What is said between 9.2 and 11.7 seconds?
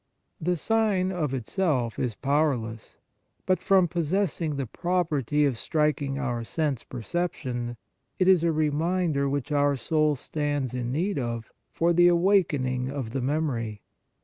which our soul stands in need of